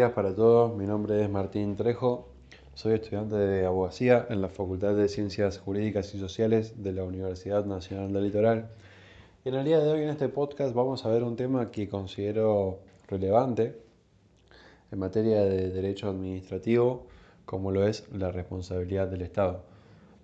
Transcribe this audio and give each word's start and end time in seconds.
días 0.00 0.12
para 0.12 0.34
todos. 0.34 0.74
Mi 0.74 0.86
nombre 0.86 1.22
es 1.22 1.28
Martín 1.28 1.76
Trejo. 1.76 2.26
Soy 2.72 2.94
estudiante 2.94 3.36
de 3.36 3.66
abogacía 3.66 4.26
en 4.30 4.40
la 4.40 4.48
Facultad 4.48 4.94
de 4.94 5.08
Ciencias 5.08 5.58
Jurídicas 5.58 6.14
y 6.14 6.18
Sociales 6.18 6.82
de 6.82 6.94
la 6.94 7.04
Universidad 7.04 7.66
Nacional 7.66 8.10
del 8.10 8.24
Litoral. 8.24 8.70
Y 9.44 9.50
en 9.50 9.56
el 9.56 9.64
día 9.66 9.78
de 9.78 9.90
hoy 9.90 10.02
en 10.02 10.08
este 10.08 10.30
podcast 10.30 10.74
vamos 10.74 11.04
a 11.04 11.10
ver 11.10 11.22
un 11.22 11.36
tema 11.36 11.70
que 11.70 11.86
considero 11.86 12.78
relevante 13.08 13.78
en 14.90 14.98
materia 14.98 15.42
de 15.42 15.68
derecho 15.68 16.08
administrativo, 16.08 17.06
como 17.44 17.70
lo 17.70 17.86
es 17.86 18.10
la 18.10 18.32
responsabilidad 18.32 19.06
del 19.06 19.20
Estado. 19.20 19.64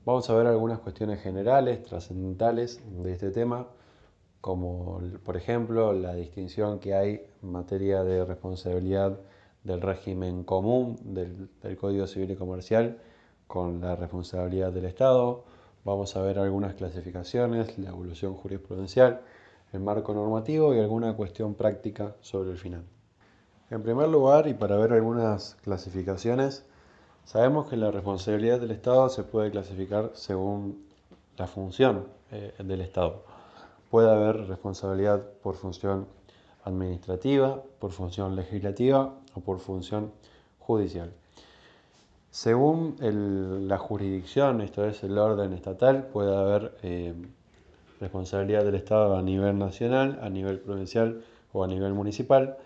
Vamos 0.06 0.30
a 0.30 0.34
ver 0.36 0.46
algunas 0.46 0.78
cuestiones 0.78 1.20
generales, 1.20 1.82
trascendentales 1.82 2.80
de 3.02 3.12
este 3.12 3.30
tema 3.30 3.66
como 4.40 5.02
por 5.22 5.36
ejemplo 5.36 5.92
la 5.92 6.14
distinción 6.14 6.78
que 6.78 6.94
hay 6.94 7.26
en 7.42 7.52
materia 7.52 8.04
de 8.04 8.24
responsabilidad 8.24 9.18
del 9.66 9.80
régimen 9.80 10.44
común 10.44 10.96
del, 11.02 11.48
Código 11.76 12.06
Civil 12.06 12.30
y 12.30 12.36
Comercial 12.36 12.98
con 13.48 13.80
la 13.80 13.96
responsabilidad 13.96 14.72
del 14.72 14.84
Estado. 14.84 15.44
Vamos 15.84 16.16
a 16.16 16.22
ver 16.22 16.38
algunas 16.38 16.74
clasificaciones, 16.74 17.76
la 17.78 17.90
evolución 17.90 18.34
jurisprudencial, 18.34 19.20
el 19.72 19.80
marco 19.80 20.14
normativo 20.14 20.74
y 20.74 20.78
alguna 20.78 21.14
cuestión 21.14 21.54
práctica 21.54 22.14
sobre 22.20 22.52
el 22.52 22.58
final. 22.58 22.84
En 23.70 23.82
primer 23.82 24.08
lugar, 24.08 24.46
y 24.46 24.54
para 24.54 24.76
ver 24.76 24.92
algunas 24.92 25.56
clasificaciones, 25.62 26.64
sabemos 27.24 27.68
que 27.68 27.76
la 27.76 27.90
responsabilidad 27.90 28.60
del 28.60 28.70
Estado 28.70 29.08
se 29.08 29.24
puede 29.24 29.50
clasificar 29.50 30.12
según 30.14 30.86
la 31.36 31.48
función 31.48 32.06
eh, 32.30 32.54
del 32.62 32.80
Estado. 32.80 33.24
Puede 33.90 34.10
haber 34.10 34.46
responsabilidad 34.46 35.24
por 35.42 35.56
función 35.56 36.06
administrativa, 36.64 37.62
por 37.80 37.90
función 37.90 38.36
legislativa 38.36 39.14
o 39.36 39.40
por 39.40 39.60
función 39.60 40.12
judicial. 40.58 41.12
Según 42.30 42.96
la 43.68 43.78
jurisdicción, 43.78 44.60
esto 44.60 44.84
es 44.84 45.02
el 45.02 45.16
orden 45.16 45.52
estatal, 45.52 46.08
puede 46.12 46.36
haber 46.36 46.76
eh, 46.82 47.14
responsabilidad 48.00 48.64
del 48.64 48.74
Estado 48.74 49.16
a 49.16 49.22
nivel 49.22 49.58
nacional, 49.58 50.18
a 50.20 50.28
nivel 50.28 50.58
provincial 50.58 51.22
o 51.52 51.64
a 51.64 51.66
nivel 51.66 51.94
municipal. 51.94 52.58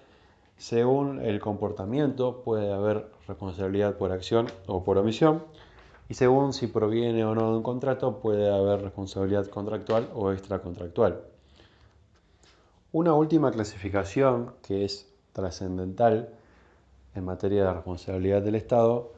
Según 0.56 1.20
el 1.20 1.40
comportamiento, 1.40 2.42
puede 2.42 2.72
haber 2.72 3.06
responsabilidad 3.28 3.96
por 3.96 4.12
acción 4.12 4.46
o 4.66 4.82
por 4.82 4.98
omisión. 4.98 5.44
Y 6.08 6.14
según 6.14 6.52
si 6.52 6.66
proviene 6.66 7.24
o 7.24 7.36
no 7.36 7.52
de 7.52 7.58
un 7.58 7.62
contrato, 7.62 8.18
puede 8.18 8.52
haber 8.52 8.82
responsabilidad 8.82 9.46
contractual 9.46 10.08
o 10.14 10.32
extracontractual. 10.32 11.20
Una 12.90 13.14
última 13.14 13.52
clasificación 13.52 14.52
que 14.62 14.84
es 14.84 15.08
trascendental 15.32 16.30
en 17.14 17.24
materia 17.24 17.64
de 17.64 17.72
responsabilidad 17.72 18.42
del 18.42 18.54
Estado 18.54 19.12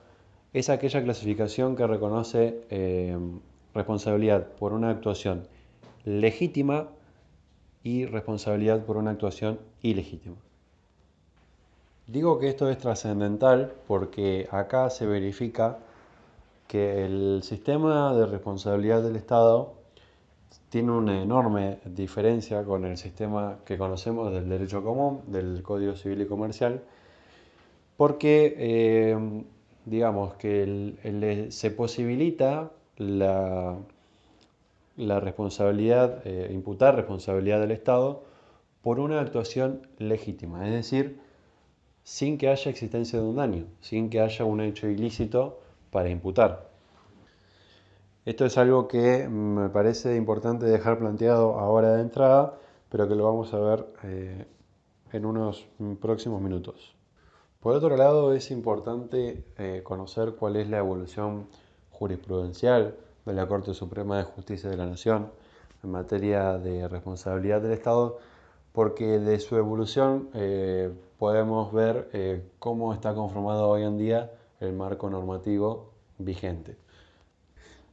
es 0.52 0.68
aquella 0.68 1.02
clasificación 1.02 1.76
que 1.76 1.86
reconoce 1.86 2.64
eh, 2.70 3.16
responsabilidad 3.74 4.48
por 4.58 4.72
una 4.72 4.90
actuación 4.90 5.46
legítima 6.04 6.88
y 7.82 8.06
responsabilidad 8.06 8.84
por 8.84 8.96
una 8.96 9.10
actuación 9.12 9.58
ilegítima. 9.80 10.36
Digo 12.06 12.38
que 12.38 12.48
esto 12.48 12.68
es 12.68 12.78
trascendental 12.78 13.72
porque 13.86 14.48
acá 14.50 14.90
se 14.90 15.06
verifica 15.06 15.78
que 16.66 17.04
el 17.04 17.42
sistema 17.42 18.14
de 18.14 18.27
responsabilidad 18.27 19.02
del 19.02 19.16
Estado 19.16 19.74
tiene 20.68 20.92
una 20.92 21.22
enorme 21.22 21.78
diferencia 21.84 22.64
con 22.64 22.84
el 22.84 22.96
sistema 22.96 23.58
que 23.64 23.78
conocemos 23.78 24.32
del 24.32 24.48
derecho 24.48 24.82
común, 24.82 25.20
del 25.27 25.62
Código 25.62 25.94
Civil 25.96 26.22
y 26.22 26.27
Comercial, 26.27 26.82
porque 28.03 28.56
eh, 28.58 29.45
digamos 29.85 30.35
que 30.35 31.46
se 31.51 31.70
posibilita 31.70 32.73
la, 32.96 33.79
responsabilidad, 34.96 36.20
eh, 36.24 36.51
imputar 36.52 36.96
responsabilidad 36.96 37.61
del 37.61 37.70
Estado 37.70 38.24
por 38.83 38.98
una 38.98 39.20
actuación 39.20 39.86
legítima, 39.98 40.67
es 40.67 40.73
decir, 40.73 41.20
sin 42.02 42.39
que 42.39 42.48
haya 42.48 42.73
existencia 42.73 43.20
de 43.20 43.24
un 43.24 43.36
daño, 43.36 43.67
sin 43.80 44.11
que 44.11 44.20
haya 44.20 44.45
un 44.45 44.62
hecho 44.62 44.89
ilícito 44.89 45.61
para 45.92 46.08
imputar. 46.11 46.70
Esto 48.24 48.45
es 48.46 48.58
algo 48.58 48.89
que 48.89 49.29
me 49.29 49.68
parece 49.68 50.17
importante 50.17 50.67
dejar 50.67 50.98
planteado 50.98 51.57
ahora 51.57 51.95
de 51.95 52.02
entrada, 52.02 52.58
pero 52.89 53.07
que 53.07 53.14
lo 53.14 53.27
vamos 53.27 53.55
a 53.55 53.61
ver 53.61 53.86
eh, 54.02 54.45
en 55.12 55.24
unos 55.24 55.68
próximos 56.01 56.42
minutos. 56.42 56.96
Por 57.62 57.77
otro 57.77 57.96
lado, 57.96 58.34
es 58.34 58.50
importante 58.50 59.45
eh, 59.56 59.83
conocer 59.84 60.34
cuál 60.34 60.56
es 60.56 60.68
la 60.68 60.78
evolución 60.78 61.46
jurisprudencial 61.92 62.96
de 63.24 63.33
la 63.33 63.46
Corte 63.46 63.73
Suprema 63.73 64.18
de 64.18 64.24
Justicia 64.24 64.68
de 64.68 64.77
la 64.77 64.86
Nación 64.86 65.30
en 65.84 65.92
materia 65.92 66.58
de 66.58 66.89
responsabilidad 66.89 67.62
del 67.62 67.70
Estado, 67.70 68.18
porque 68.73 69.20
de 69.20 69.39
su 69.39 69.56
evolución 69.56 70.28
eh, 70.34 70.92
podemos 71.20 71.73
ver 71.73 72.42
cómo 72.58 72.95
está 72.95 73.14
conformado 73.14 73.68
hoy 73.68 73.84
en 73.84 73.96
día 73.96 74.33
el 74.58 74.73
marco 74.73 75.08
normativo 75.08 75.92
vigente. 76.18 76.77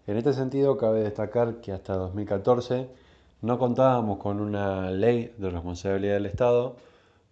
En 0.08 0.18
este 0.18 0.34
sentido, 0.34 0.78
cabe 0.78 1.04
destacar 1.04 1.62
que 1.62 1.74
hasta 1.74 1.94
2014 1.94 2.90
no 3.44 3.60
contábamos 3.60 4.18
con 4.18 4.40
una 4.40 4.90
ley 4.90 5.32
de 5.38 5.52
responsabilidad 5.52 6.16
del 6.16 6.26
Estado, 6.26 6.76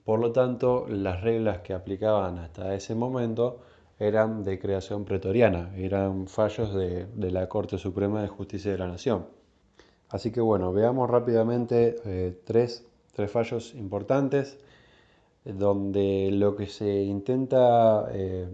por 0.07 0.21
lo 0.21 0.31
tanto, 0.31 0.87
las 0.87 1.19
reglas 1.19 1.59
que 1.59 1.73
aplicaban 1.73 2.37
hasta 2.39 2.73
ese 2.73 2.95
momento 2.95 3.59
eran 3.99 4.45
de 4.45 4.57
creación 4.57 5.03
pretoriana, 5.03 5.73
eran 5.75 6.27
fallos 6.27 6.73
de, 6.73 7.07
la 7.29 7.49
Corte 7.49 7.77
Suprema 7.77 8.21
de 8.21 8.29
Justicia 8.29 8.71
de 8.71 8.77
la 8.77 8.87
Nación. 8.87 9.25
Así 10.07 10.31
que 10.31 10.39
bueno, 10.39 10.71
veamos 10.71 11.09
rápidamente 11.09 11.97
eh, 12.05 12.39
tres, 12.45 12.87
fallos 13.27 13.75
importantes 13.75 14.57
donde 15.43 16.29
lo 16.31 16.55
que 16.55 16.67
se 16.67 17.03
intenta 17.03 18.07
eh, 18.13 18.47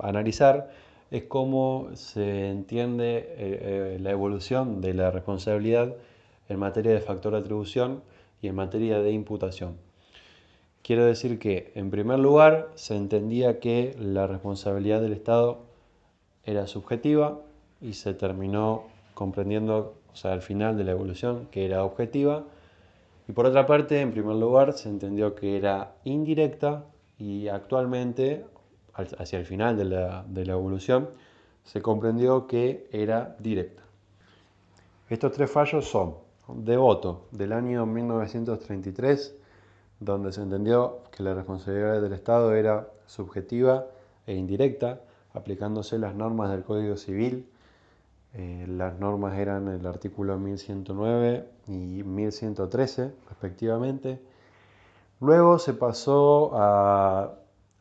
analizar 0.00 0.68
es 1.10 1.24
cómo 1.24 1.88
se 1.94 2.50
entiende 2.50 3.18
eh, 3.18 3.26
eh, 3.38 3.98
la 4.02 4.10
evolución 4.10 4.82
de 4.82 4.92
la 4.92 5.10
responsabilidad 5.10 5.96
en 6.50 6.58
materia 6.58 6.92
de 6.92 7.00
factor 7.00 7.32
de 7.32 7.38
atribución 7.38 8.02
y 8.42 8.48
en 8.48 8.54
materia 8.54 8.98
de 8.98 9.12
imputación. 9.12 9.85
Quiero 10.86 11.04
decir 11.04 11.40
que, 11.40 11.72
en 11.74 11.90
primer 11.90 12.20
lugar, 12.20 12.70
se 12.76 12.94
entendía 12.94 13.58
que 13.58 13.96
la 13.98 14.28
responsabilidad 14.28 15.00
del 15.00 15.14
Estado 15.14 15.64
era 16.44 16.68
subjetiva 16.68 17.40
y 17.80 17.94
se 17.94 18.14
terminó 18.14 18.84
comprendiendo, 19.14 19.96
o 20.12 20.14
sea, 20.14 20.32
al 20.32 20.42
final 20.42 20.78
de 20.78 20.84
la 20.84 20.92
evolución, 20.92 21.48
que 21.50 21.64
era 21.64 21.82
objetiva. 21.82 22.44
Y 23.26 23.32
por 23.32 23.46
otra 23.46 23.66
parte, 23.66 24.00
en 24.00 24.12
primer 24.12 24.36
lugar, 24.36 24.74
se 24.74 24.88
entendió 24.88 25.34
que 25.34 25.56
era 25.56 25.96
indirecta 26.04 26.84
y 27.18 27.48
actualmente, 27.48 28.44
hacia 28.94 29.40
el 29.40 29.44
final 29.44 29.76
de 29.76 29.86
la, 29.86 30.52
evolución, 30.52 31.10
se 31.64 31.82
comprendió 31.82 32.46
que 32.46 32.86
era 32.92 33.34
directa. 33.40 33.82
Estos 35.10 35.32
tres 35.32 35.50
fallos 35.50 35.84
son 35.84 36.14
Devoto, 36.46 37.26
del 37.32 37.52
año 37.52 37.86
1933, 37.86 39.36
donde 40.00 40.32
se 40.32 40.42
entendió 40.42 40.98
que 41.10 41.22
la 41.22 41.34
responsabilidad 41.34 42.00
del 42.00 42.12
Estado 42.12 42.54
era 42.54 42.88
subjetiva 43.06 43.86
e 44.26 44.34
indirecta, 44.34 45.00
aplicándose 45.32 45.98
las 45.98 46.14
normas 46.14 46.50
del 46.50 46.64
Código 46.64 46.96
Civil. 46.96 47.48
Eh, 48.34 48.66
las 48.68 48.98
normas 48.98 49.38
eran 49.38 49.68
el 49.68 49.86
artículo 49.86 50.38
1109 50.38 51.48
y 51.68 52.02
1113, 52.02 53.12
respectivamente. 53.28 54.20
Luego 55.20 55.58
se 55.58 55.72
pasó 55.72 56.50
a 56.54 57.36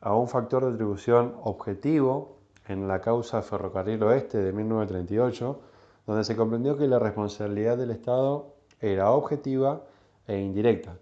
a 0.05 0.15
un 0.15 0.27
factor 0.27 0.63
de 0.63 0.73
atribución 0.73 1.33
objetivo 1.41 2.37
en 2.67 2.87
la 2.87 3.01
causa 3.01 3.41
Ferrocarril 3.41 4.03
Oeste 4.03 4.37
de 4.37 4.53
1938, 4.53 5.59
donde 6.05 6.23
se 6.23 6.35
comprendió 6.35 6.77
que 6.77 6.87
la 6.87 6.99
responsabilidad 6.99 7.75
del 7.75 7.89
Estado 7.89 8.53
era 8.79 9.09
objetiva 9.09 9.81
e 10.27 10.39
indirecta. 10.39 10.95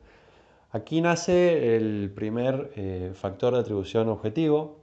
Aquí 0.74 1.00
nace 1.00 1.78
el 1.78 2.12
primer 2.14 2.72
eh, 2.76 3.12
factor 3.14 3.54
de 3.54 3.62
atribución 3.62 4.10
objetivo, 4.10 4.76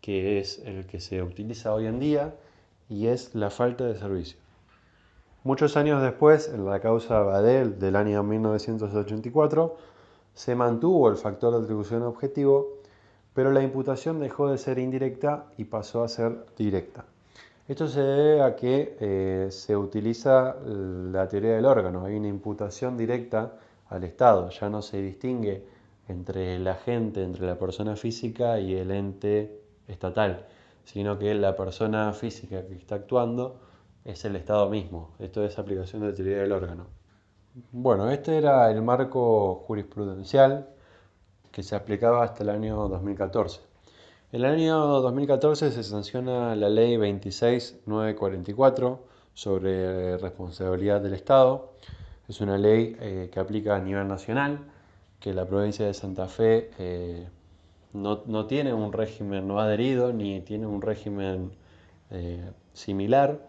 que 0.00 0.38
es 0.38 0.60
el 0.60 0.86
que 0.86 1.00
se 1.00 1.20
utiliza 1.20 1.74
hoy 1.74 1.86
en 1.86 1.98
día, 1.98 2.36
y 2.88 3.08
es 3.08 3.34
la 3.34 3.50
falta 3.50 3.84
de 3.84 3.96
servicio. 3.96 4.38
Muchos 5.42 5.76
años 5.76 6.00
después, 6.00 6.48
en 6.48 6.64
la 6.64 6.78
causa 6.80 7.18
Badel 7.20 7.80
del 7.80 7.96
año 7.96 8.22
1984, 8.22 9.76
se 10.34 10.54
mantuvo 10.54 11.08
el 11.08 11.16
factor 11.16 11.52
de 11.56 11.64
atribución 11.64 12.02
objetivo 12.02 12.84
pero 13.34 13.50
la 13.50 13.62
imputación 13.62 14.20
dejó 14.20 14.48
de 14.48 14.58
ser 14.58 14.78
indirecta 14.78 15.46
y 15.58 15.64
pasó 15.64 16.04
a 16.04 16.08
ser 16.08 16.46
directa. 16.56 17.04
Esto 17.66 17.88
se 17.88 18.00
debe 18.00 18.42
a 18.42 18.54
que 18.56 18.96
eh, 19.00 19.48
se 19.50 19.76
utiliza 19.76 20.54
la 20.64 21.28
teoría 21.28 21.56
del 21.56 21.66
órgano, 21.66 22.04
hay 22.04 22.16
una 22.16 22.28
imputación 22.28 22.96
directa 22.96 23.58
al 23.94 24.04
Estado, 24.04 24.50
ya 24.50 24.68
no 24.68 24.82
se 24.82 25.00
distingue 25.00 25.64
entre 26.08 26.58
la 26.58 26.74
gente, 26.74 27.22
entre 27.22 27.46
la 27.46 27.58
persona 27.58 27.96
física 27.96 28.60
y 28.60 28.74
el 28.74 28.90
ente 28.90 29.60
estatal, 29.88 30.46
sino 30.84 31.18
que 31.18 31.34
la 31.34 31.56
persona 31.56 32.12
física 32.12 32.66
que 32.66 32.74
está 32.74 32.96
actuando 32.96 33.60
es 34.04 34.24
el 34.24 34.36
Estado 34.36 34.68
mismo. 34.68 35.14
Esto 35.18 35.44
es 35.44 35.58
aplicación 35.58 36.02
de 36.02 36.12
teoría 36.12 36.38
del 36.38 36.52
órgano. 36.52 36.86
Bueno, 37.72 38.10
este 38.10 38.36
era 38.36 38.70
el 38.70 38.82
marco 38.82 39.64
jurisprudencial 39.66 40.68
que 41.52 41.62
se 41.62 41.76
aplicaba 41.76 42.24
hasta 42.24 42.42
el 42.42 42.50
año 42.50 42.88
2014. 42.88 43.60
En 44.32 44.40
el 44.40 44.46
año 44.46 44.76
2014 45.00 45.70
se 45.70 45.84
sanciona 45.84 46.56
la 46.56 46.68
ley 46.68 46.96
26944 46.96 49.04
sobre 49.32 50.18
responsabilidad 50.18 51.00
del 51.00 51.14
Estado. 51.14 51.74
Es 52.28 52.40
una 52.40 52.56
ley 52.56 52.96
eh, 53.00 53.28
que 53.30 53.38
aplica 53.38 53.76
a 53.76 53.80
nivel 53.80 54.08
nacional, 54.08 54.60
que 55.20 55.34
la 55.34 55.46
provincia 55.46 55.86
de 55.86 55.92
Santa 55.92 56.26
Fe 56.26 56.70
eh, 56.78 57.28
no, 57.92 58.46
tiene 58.46 58.72
un 58.72 58.92
régimen 58.92 59.46
no 59.46 59.60
adherido 59.60 60.12
ni 60.12 60.40
tiene 60.40 60.66
un 60.66 60.80
régimen 60.80 61.52
eh, 62.10 62.50
similar. 62.72 63.46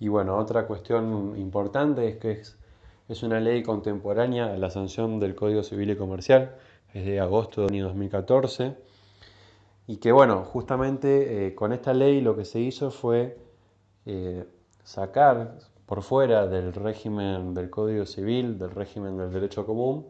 Y 0.00 0.08
bueno, 0.08 0.36
otra 0.38 0.66
cuestión 0.66 1.34
importante 1.38 2.08
es 2.08 2.16
que 2.16 2.32
es 2.32 2.58
es 3.06 3.22
una 3.22 3.38
ley 3.38 3.62
contemporánea 3.62 4.54
a 4.54 4.56
la 4.56 4.70
sanción 4.70 5.20
del 5.20 5.34
Código 5.34 5.62
Civil 5.62 5.90
y 5.90 5.96
Comercial, 5.96 6.54
es 6.94 7.04
de 7.04 7.20
agosto 7.20 7.66
año 7.66 7.84
2014, 7.84 8.74
y 9.86 9.98
que 9.98 10.10
bueno, 10.10 10.44
justamente 10.44 11.54
con 11.54 11.74
esta 11.74 11.92
ley 11.92 12.22
lo 12.22 12.34
que 12.34 12.46
se 12.46 12.60
hizo 12.60 12.90
fue 12.90 13.36
sacar 14.84 15.58
por 15.86 16.02
fuera 16.02 16.46
del 16.46 16.72
régimen 16.72 17.54
del 17.54 17.70
Código 17.70 18.06
Civil, 18.06 18.58
del 18.58 18.70
régimen 18.70 19.16
del 19.16 19.32
derecho 19.32 19.66
común, 19.66 20.06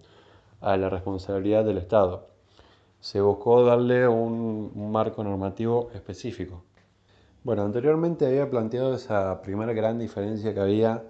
a 0.60 0.76
la 0.76 0.88
responsabilidad 0.88 1.64
del 1.64 1.78
Estado. 1.78 2.28
Se 3.00 3.20
buscó 3.20 3.64
darle 3.64 4.08
un, 4.08 4.72
marco 4.92 5.22
normativo 5.24 5.90
específico. 5.94 6.64
Bueno, 7.42 7.62
anteriormente 7.62 8.26
había 8.26 8.48
planteado 8.48 8.94
esa 8.94 9.42
primera 9.42 9.72
gran 9.72 9.98
diferencia 9.98 10.54
que 10.54 10.60
había 10.60 11.04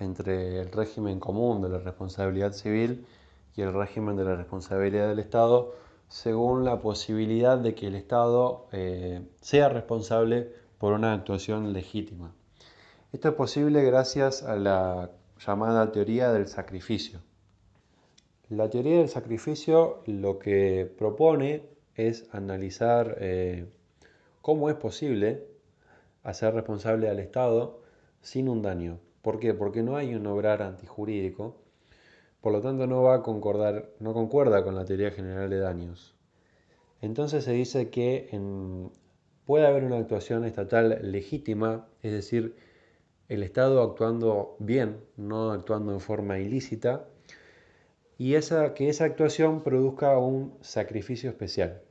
entre 0.00 0.60
el 0.60 0.72
régimen 0.72 1.20
común 1.20 1.60
de 1.60 1.68
la 1.68 1.78
responsabilidad 1.78 2.52
civil 2.52 3.06
y 3.54 3.62
el 3.62 3.74
régimen 3.74 4.16
de 4.16 4.24
la 4.24 4.36
responsabilidad 4.36 5.08
del 5.08 5.18
Estado, 5.18 5.74
según 6.08 6.64
la 6.64 6.80
posibilidad 6.80 7.58
de 7.58 7.74
que 7.74 7.88
el 7.88 7.96
Estado 7.96 8.66
eh, 8.72 9.20
sea 9.40 9.68
responsable 9.68 10.52
por 10.78 10.92
una 10.92 11.12
actuación 11.12 11.72
legítima. 11.72 12.32
Esto 13.16 13.30
es 13.30 13.34
posible 13.34 13.82
gracias 13.82 14.42
a 14.42 14.56
la 14.56 15.10
llamada 15.38 15.90
teoría 15.90 16.34
del 16.34 16.48
sacrificio. 16.48 17.20
La 18.50 18.68
teoría 18.68 18.98
del 18.98 19.08
sacrificio 19.08 20.02
lo 20.04 20.38
que 20.38 20.84
propone 20.98 21.62
es 21.94 22.28
analizar 22.32 23.16
eh, 23.18 23.64
cómo 24.42 24.68
es 24.68 24.76
posible 24.76 25.46
hacer 26.24 26.52
responsable 26.52 27.08
al 27.08 27.18
Estado 27.18 27.80
sin 28.20 28.50
un 28.50 28.60
daño. 28.60 28.98
¿Por 29.22 29.38
qué? 29.38 29.54
Porque 29.54 29.82
no 29.82 29.96
hay 29.96 30.14
un 30.14 30.26
obrar 30.26 30.60
antijurídico, 30.60 31.56
por 32.42 32.52
lo 32.52 32.60
tanto 32.60 32.86
no 32.86 33.02
va 33.02 33.14
a 33.14 33.22
concordar, 33.22 33.92
no 33.98 34.12
concuerda 34.12 34.62
con 34.62 34.74
la 34.74 34.84
teoría 34.84 35.10
general 35.10 35.48
de 35.48 35.58
daños. 35.58 36.14
Entonces 37.00 37.44
se 37.44 37.52
dice 37.52 37.88
que 37.88 38.28
puede 39.46 39.66
haber 39.66 39.84
una 39.84 39.96
actuación 39.96 40.44
estatal 40.44 40.98
legítima, 41.00 41.88
es 42.02 42.12
decir, 42.12 42.65
el 43.28 43.42
Estado 43.42 43.82
actuando 43.82 44.56
bien, 44.58 45.00
no 45.16 45.50
actuando 45.50 45.92
en 45.92 46.00
forma 46.00 46.38
ilícita, 46.38 47.06
y 48.18 48.34
esa, 48.34 48.74
que 48.74 48.88
esa 48.88 49.04
actuación 49.04 49.62
produzca 49.62 50.16
un 50.18 50.54
sacrificio 50.60 51.30
especial. 51.30 51.82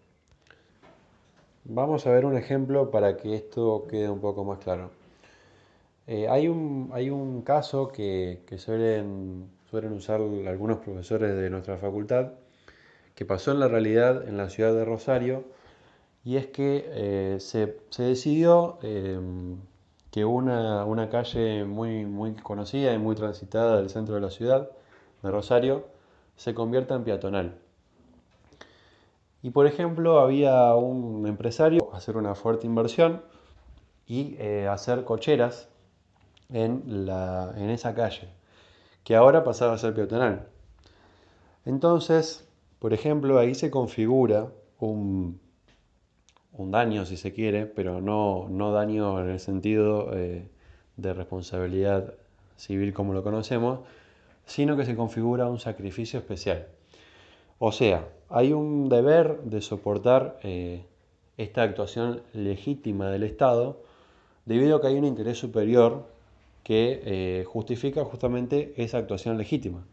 Vamos 1.66 2.08
a 2.08 2.12
ver 2.12 2.26
un 2.26 2.38
ejemplo 2.38 2.92
para 2.92 3.18
que 3.18 3.36
esto 3.36 3.88
quede 3.90 4.10
un 4.10 4.20
poco 4.20 4.44
más 4.44 4.60
claro. 4.60 4.92
Eh, 6.08 6.28
hay, 6.30 6.48
un, 6.48 6.92
hay 6.94 7.10
un 7.10 7.42
caso 7.42 7.88
que, 7.88 8.44
suelen, 8.58 9.50
suelen 9.70 9.94
usar 9.94 10.22
algunos 10.22 10.78
profesores 10.80 11.36
de 11.36 11.50
nuestra 11.50 11.78
facultad, 11.78 12.34
que 13.16 13.26
pasó 13.26 13.52
en 13.52 13.60
la 13.60 13.68
realidad 13.68 14.28
en 14.28 14.38
la 14.38 14.50
ciudad 14.50 14.74
de 14.74 14.86
Rosario, 14.86 15.46
y 16.24 16.38
es 16.38 16.48
que 16.48 16.86
eh, 16.88 17.38
se, 17.40 17.78
decidió 17.98 18.78
em, 18.84 19.58
que 20.16 20.24
una, 20.24 20.86
una, 20.86 21.10
calle 21.10 21.66
muy, 21.66 22.06
muy 22.06 22.36
conocida 22.36 22.94
y 22.94 22.98
muy 22.98 23.18
transitada 23.18 23.76
del 23.76 23.90
centro 23.90 24.16
de 24.16 24.22
la 24.22 24.30
ciudad 24.30 24.70
de 25.22 25.30
Rosario 25.30 25.88
se 26.38 26.54
convierta 26.54 26.96
en 26.96 27.04
peatonal. 27.04 27.58
Y 29.42 29.50
por 29.50 29.68
ejemplo, 29.68 30.22
había 30.22 30.74
un 30.76 31.28
empresario 31.28 31.94
hacer 31.94 32.16
una 32.16 32.34
fuerte 32.34 32.66
inversión 32.66 33.24
y 34.08 34.38
eh, 34.40 34.70
hacer 34.70 35.04
cocheras 35.04 35.68
en, 36.48 37.06
la, 37.06 37.54
en 37.58 37.70
esa 37.70 37.94
calle, 37.94 38.30
que 39.04 39.18
ahora 39.18 39.44
pasaba 39.44 39.74
a 39.74 39.78
ser 39.78 39.94
peatonal. 39.94 40.48
Entonces, 41.66 42.48
por 42.80 42.94
ejemplo, 42.94 43.38
ahí 43.38 43.54
se 43.54 43.70
configura 43.70 44.48
un, 44.80 45.42
un 46.58 46.72
daño, 46.72 47.06
si 47.06 47.18
se 47.18 47.34
quiere, 47.34 47.66
pero 47.66 48.02
no, 48.02 48.48
no 48.50 48.72
daño 48.72 49.20
en 49.22 49.30
el 49.30 49.40
sentido 49.40 50.12
eh, 50.14 50.48
de 50.98 51.14
responsabilidad 51.14 52.14
civil 52.56 52.94
como 52.94 53.14
lo 53.14 53.24
conocemos, 53.24 53.80
sino 54.46 54.78
que 54.78 54.86
se 54.86 54.96
configura 54.96 55.48
un 55.48 55.60
sacrificio 55.60 56.20
especial. 56.20 56.68
O 57.60 57.72
sea, 57.72 58.08
hay 58.30 58.54
un 58.54 58.90
deber 58.90 59.42
de 59.44 59.62
soportar 59.62 60.40
eh, 60.44 60.86
esta 61.38 61.64
actuación 61.64 62.22
legítima 62.34 63.10
del 63.10 63.24
Estado 63.24 63.82
debido 64.46 64.78
a 64.78 64.82
que 64.82 64.88
hay 64.88 64.98
un 64.98 65.06
interés 65.06 65.38
superior 65.38 66.06
que 66.64 67.02
eh, 67.04 67.44
justifica 67.46 68.04
justamente 68.06 68.74
esa 68.78 68.98
actuación 68.98 69.38
legítima. 69.38 69.86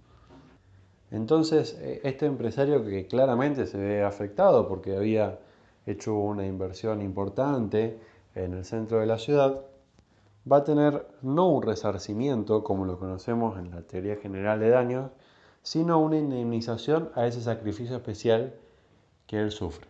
Entonces, 1.11 1.79
este 2.05 2.25
empresario 2.25 2.83
que 2.87 3.07
claramente 3.07 3.67
se 3.67 3.77
ve 3.77 4.03
afectado 4.03 4.67
porque 4.67 4.97
había 4.97 5.39
hecho 5.87 6.15
una 6.15 6.47
inversión 6.47 7.03
importante 7.03 7.99
en 8.35 8.55
el 8.55 8.65
centro 8.65 9.01
de 9.01 9.07
la 9.07 9.19
ciudad, 9.19 9.61
va 10.51 10.59
a 10.59 10.65
tener 10.65 11.07
no 11.23 11.49
un 11.49 11.63
resarcimiento 11.63 12.65
como 12.65 12.85
lo 12.85 12.99
conocemos 12.99 13.59
en 13.59 13.71
la 13.71 13.83
teoría 13.83 14.17
general 14.17 14.61
de 14.61 14.71
daños, 14.71 15.11
sino 15.63 16.01
una 16.01 16.19
indemnización 16.19 17.11
a 17.15 17.27
ese 17.27 17.41
sacrificio 17.41 17.97
especial 17.97 18.55
que 19.27 19.39
él 19.39 19.51
sufre. 19.51 19.87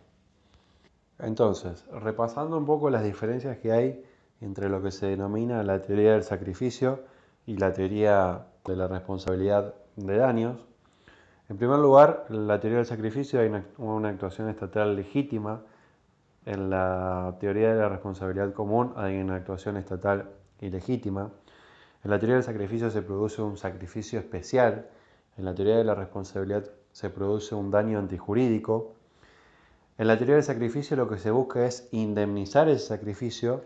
Entonces, 1.19 1.85
repasando 1.91 2.57
un 2.57 2.65
poco 2.65 2.89
las 2.89 3.03
diferencias 3.03 3.57
que 3.57 3.71
hay 3.71 4.03
entre 4.41 4.69
lo 4.69 4.81
que 4.81 4.91
se 4.91 5.07
denomina 5.07 5.63
la 5.63 5.81
teoría 5.81 6.13
del 6.13 6.23
sacrificio 6.23 6.99
y 7.45 7.57
la 7.57 7.73
teoría 7.73 8.45
de 8.65 8.75
la 8.75 8.87
responsabilidad 8.87 9.73
de 9.95 10.17
daños. 10.17 10.65
En 11.49 11.57
primer 11.57 11.79
lugar, 11.79 12.25
la 12.29 12.59
teoría 12.59 12.77
del 12.77 12.85
sacrificio 12.85 13.39
hay 13.39 13.51
una, 13.77 14.09
actuación 14.09 14.49
estatal 14.49 14.95
legítima. 14.95 15.61
En 16.45 16.69
la 16.69 17.37
teoría 17.39 17.73
de 17.73 17.79
la 17.79 17.89
responsabilidad 17.89 18.53
común 18.53 18.93
hay 18.97 19.17
una 19.19 19.35
actuación 19.35 19.77
estatal 19.77 20.29
ilegítima. 20.59 21.31
En 22.03 22.11
la 22.11 22.19
teoría 22.19 22.35
del 22.35 22.43
sacrificio 22.43 22.89
se 22.91 23.01
produce 23.01 23.41
un 23.41 23.57
sacrificio 23.57 24.19
especial. 24.19 24.87
En 25.37 25.45
la 25.45 25.55
teoría 25.55 25.77
de 25.77 25.85
la 25.85 25.95
responsabilidad 25.95 26.65
se 26.91 27.09
produce 27.09 27.55
un 27.55 27.71
daño 27.71 27.97
antijurídico. 27.97 28.93
En 29.97 30.07
la 30.07 30.17
teoría 30.17 30.35
del 30.35 30.43
sacrificio 30.43 30.97
lo 30.97 31.07
que 31.07 31.17
se 31.17 31.31
busca 31.31 31.65
es 31.65 31.87
indemnizar 31.91 32.67
ese 32.67 32.87
sacrificio 32.87 33.63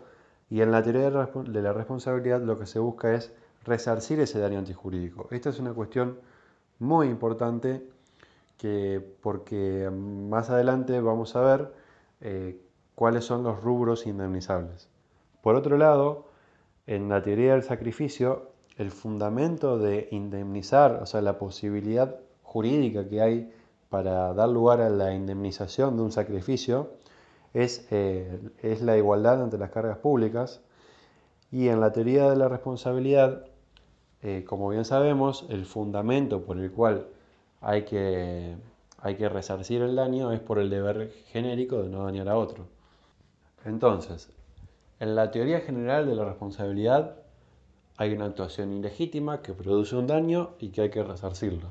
y 0.49 0.61
en 0.61 0.71
la 0.71 0.83
teoría 0.83 1.09
de 1.09 1.61
la 1.61 1.73
responsabilidad 1.73 2.41
lo 2.41 2.59
que 2.59 2.67
se 2.67 2.79
busca 2.79 3.13
es 3.15 3.33
resarcir 3.65 4.19
ese 4.19 4.39
daño 4.39 4.59
antijurídico. 4.59 5.27
Esta 5.31 5.49
es 5.49 5.59
una 5.59 5.73
cuestión 5.73 6.19
muy 6.79 7.07
importante 7.07 7.89
que, 8.57 9.03
porque 9.21 9.89
más 9.91 10.49
adelante 10.49 11.01
vamos 11.01 11.35
a 11.35 11.41
ver 11.41 11.73
eh, 12.21 12.61
cuáles 12.97 13.25
son 13.25 13.43
los 13.43 13.61
rubros 13.61 14.07
indemnizables. 14.07 14.89
Por 15.43 15.53
otro 15.53 15.77
lado, 15.77 16.25
en 16.87 17.09
la 17.09 17.21
teoría 17.21 17.51
del 17.51 17.61
sacrificio, 17.61 18.49
el 18.75 18.89
fundamento 18.89 19.77
de 19.77 20.07
indemnizar, 20.09 20.99
o 21.03 21.05
sea, 21.05 21.21
la 21.21 21.37
posibilidad 21.37 22.15
jurídica 22.41 23.07
que 23.07 23.21
hay 23.21 23.53
para 23.89 24.33
dar 24.33 24.49
lugar 24.49 24.81
a 24.81 24.89
la 24.89 25.13
indemnización 25.13 25.95
de 25.95 26.01
un 26.01 26.11
sacrificio, 26.11 26.89
eh, 27.53 28.39
es, 28.63 28.81
la 28.81 28.97
igualdad 28.97 29.43
ante 29.43 29.59
las 29.59 29.69
cargas 29.69 29.99
públicas 29.99 30.61
y 31.51 31.67
en 31.67 31.79
la 31.79 31.91
teoría 31.91 32.27
de 32.27 32.35
la 32.35 32.49
responsabilidad, 32.49 33.45
eh, 34.23 34.43
como 34.43 34.69
bien 34.69 34.85
sabemos, 34.85 35.45
el 35.49 35.67
fundamento 35.67 36.41
por 36.41 36.57
el 36.57 36.71
cual 36.71 37.05
hay 37.61 37.83
que 37.83 38.57
resarcir 39.29 39.83
el 39.83 39.95
daño 39.95 40.31
es 40.31 40.39
por 40.39 40.57
el 40.57 40.71
deber 40.71 41.11
genérico 41.27 41.83
de 41.83 41.89
no 41.89 42.03
dañar 42.03 42.27
a 42.29 42.37
otro. 42.37 42.75
Entonces, 43.65 44.29
en 44.99 45.15
la 45.15 45.31
teoría 45.31 45.61
general 45.61 46.07
de 46.07 46.15
la 46.15 46.25
responsabilidad 46.25 47.17
hay 47.97 48.13
una 48.13 48.25
actuación 48.25 48.73
ilegítima 48.73 49.41
que 49.41 49.53
produce 49.53 49.95
un 49.95 50.07
daño 50.07 50.51
y 50.59 50.69
que 50.69 50.81
hay 50.81 50.89
que 50.89 51.03
resarcirlo. 51.03 51.69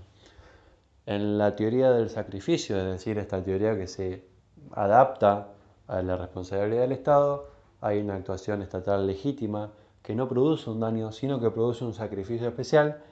En 1.06 1.38
la 1.38 1.54
teoría 1.54 1.92
del 1.92 2.10
sacrificio, 2.10 2.76
es 2.76 2.84
decir, 2.84 3.18
esta 3.18 3.42
teoría 3.42 3.76
que 3.76 3.86
se 3.86 4.24
adapta 4.72 5.48
a 5.86 6.02
la 6.02 6.16
responsabilidad 6.16 6.82
del 6.82 6.92
Estado, 6.92 7.48
hay 7.80 8.00
una 8.00 8.16
actuación 8.16 8.62
estatal 8.62 9.06
legítima 9.06 9.70
que 10.02 10.14
no 10.14 10.28
produce 10.28 10.70
un 10.70 10.80
daño, 10.80 11.12
sino 11.12 11.40
que 11.40 11.50
produce 11.50 11.84
un 11.84 11.94
sacrificio 11.94 12.48
especial 12.48 13.02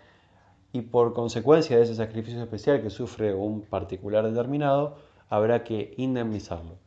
y 0.73 0.81
por 0.83 1.13
consecuencia 1.13 1.77
de 1.77 1.85
ese 1.85 1.95
sacrificio 1.95 2.43
especial 2.43 2.83
que 2.83 2.91
sufre 2.91 3.33
un 3.33 3.63
particular 3.63 4.29
determinado, 4.29 4.97
habrá 5.29 5.63
que 5.63 5.95
indemnizarlo. 5.97 6.84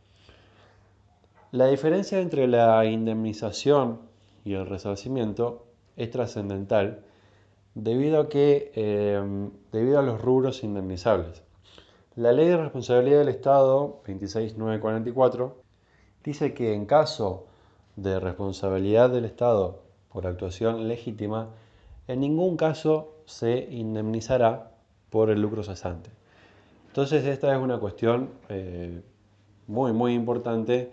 La 1.51 1.67
diferencia 1.67 2.19
entre 2.19 2.45
la 2.45 2.83
indemnización 2.85 4.01
y 4.43 4.55
el 4.55 4.65
resarcimiento 4.65 5.65
es 5.95 6.11
trascendental 6.11 7.05
debido 7.73 8.19
a, 8.19 8.27
eh, 8.33 9.49
debido 9.71 9.99
a 9.99 10.01
los 10.01 10.19
rubros 10.19 10.65
indemnizables. 10.65 11.43
La 12.17 12.33
Ley 12.33 12.49
de 12.49 12.57
Responsabilidad 12.57 13.19
del 13.19 13.29
Estado 13.29 14.01
26944 14.03 15.55
dice 16.21 16.53
que 16.53 16.73
en 16.73 16.85
caso 16.85 17.45
de 17.95 18.19
responsabilidad 18.19 19.09
del 19.09 19.23
Estado 19.23 19.83
por 20.11 20.27
actuación 20.27 20.89
legítima, 20.89 21.51
en 22.09 22.19
ningún 22.19 22.57
caso 22.57 23.13
se 23.25 23.69
indemnizará 23.71 24.71
por 25.09 25.29
el 25.29 25.41
lucro 25.41 25.63
cesante. 25.63 26.09
Entonces 26.87 27.25
esta 27.25 27.55
es 27.55 27.61
una 27.61 27.79
cuestión 27.79 28.31
eh, 28.49 29.01
muy 29.67 29.93
muy 29.93 30.13
importante 30.13 30.91